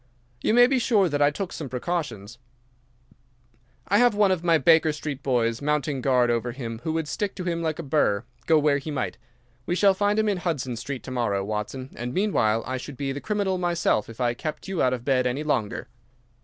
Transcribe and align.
"You 0.41 0.55
may 0.55 0.65
be 0.65 0.79
sure 0.79 1.07
that 1.09 1.21
I 1.21 1.29
took 1.29 1.53
some 1.53 1.69
precautions. 1.69 2.39
I 3.87 3.99
have 3.99 4.15
one 4.15 4.31
of 4.31 4.43
my 4.43 4.57
Baker 4.57 4.91
Street 4.91 5.21
boys 5.21 5.61
mounting 5.61 6.01
guard 6.01 6.31
over 6.31 6.53
him 6.53 6.79
who 6.83 6.93
would 6.93 7.07
stick 7.07 7.35
to 7.35 7.43
him 7.43 7.61
like 7.61 7.77
a 7.77 7.83
burr, 7.83 8.23
go 8.47 8.57
where 8.57 8.79
he 8.79 8.89
might. 8.89 9.19
We 9.67 9.75
shall 9.75 9.93
find 9.93 10.17
him 10.17 10.27
in 10.27 10.37
Hudson 10.37 10.75
Street 10.75 11.03
to 11.03 11.11
morrow, 11.11 11.45
Watson, 11.45 11.91
and 11.95 12.15
meanwhile 12.15 12.63
I 12.65 12.77
should 12.77 12.97
be 12.97 13.11
the 13.11 13.21
criminal 13.21 13.59
myself 13.59 14.09
if 14.09 14.19
I 14.19 14.33
kept 14.33 14.67
you 14.67 14.81
out 14.81 14.91
of 14.93 15.05
bed 15.05 15.27
any 15.27 15.43
longer." 15.43 15.87